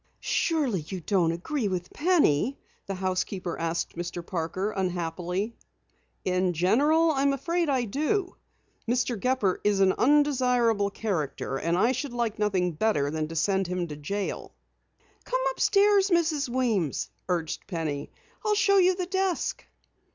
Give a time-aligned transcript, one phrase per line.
[0.23, 2.57] "Surely you don't agree with Penny?"
[2.87, 4.25] the housekeeper asked Mr.
[4.25, 5.55] Parker unhappily.
[6.25, 8.35] "In general, I am afraid I do.
[8.89, 9.15] Mr.
[9.15, 13.87] Gepper is an undesirable character, and I should like nothing better than to send him
[13.89, 14.55] to jail."
[15.23, 16.49] "Come upstairs, Mrs.
[16.49, 18.09] Weems," urged Penny.
[18.43, 19.67] "I'll show you the desk."